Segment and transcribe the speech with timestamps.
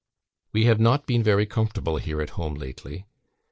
[0.51, 3.05] "We have not been very comfortable here at home lately.